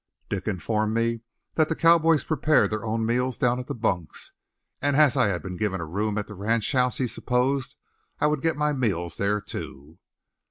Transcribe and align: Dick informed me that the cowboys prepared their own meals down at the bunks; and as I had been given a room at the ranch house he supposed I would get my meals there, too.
Dick 0.31 0.47
informed 0.47 0.95
me 0.95 1.21
that 1.53 1.69
the 1.69 1.75
cowboys 1.75 2.23
prepared 2.23 2.71
their 2.71 2.83
own 2.83 3.05
meals 3.05 3.37
down 3.37 3.59
at 3.59 3.67
the 3.67 3.75
bunks; 3.75 4.31
and 4.81 4.95
as 4.95 5.15
I 5.15 5.27
had 5.27 5.43
been 5.43 5.57
given 5.57 5.79
a 5.79 5.85
room 5.85 6.17
at 6.17 6.25
the 6.25 6.33
ranch 6.33 6.71
house 6.71 6.97
he 6.97 7.05
supposed 7.05 7.75
I 8.19 8.25
would 8.25 8.41
get 8.41 8.57
my 8.57 8.73
meals 8.73 9.17
there, 9.17 9.39
too. 9.39 9.99